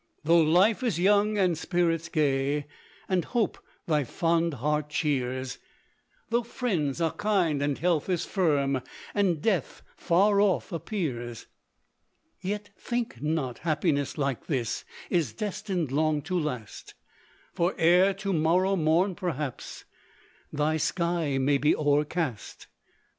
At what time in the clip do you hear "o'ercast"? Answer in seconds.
21.75-22.65